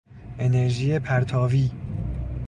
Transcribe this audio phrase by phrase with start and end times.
[0.39, 1.71] انرژی پرتاوی